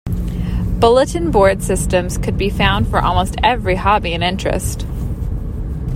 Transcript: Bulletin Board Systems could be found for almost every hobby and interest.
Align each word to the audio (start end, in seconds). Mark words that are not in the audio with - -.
Bulletin 0.79 1.29
Board 1.29 1.61
Systems 1.61 2.17
could 2.17 2.35
be 2.35 2.49
found 2.49 2.87
for 2.87 2.97
almost 2.97 3.35
every 3.43 3.75
hobby 3.75 4.13
and 4.15 4.23
interest. 4.23 4.83